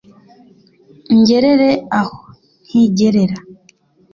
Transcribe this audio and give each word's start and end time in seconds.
Ungerere 1.13 1.69
aho 1.99 2.15
ntigerera 2.67 3.37